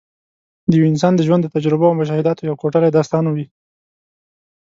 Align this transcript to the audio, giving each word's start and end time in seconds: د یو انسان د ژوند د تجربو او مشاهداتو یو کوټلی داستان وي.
د 0.69 0.71
یو 0.79 0.89
انسان 0.91 1.13
د 1.15 1.21
ژوند 1.27 1.41
د 1.43 1.47
تجربو 1.55 1.89
او 1.89 1.99
مشاهداتو 2.01 2.47
یو 2.49 2.59
کوټلی 2.61 2.89
داستان 2.91 3.25
وي. 3.33 3.45